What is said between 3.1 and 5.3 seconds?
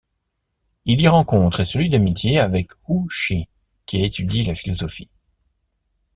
Shi qui étudie la philosophie.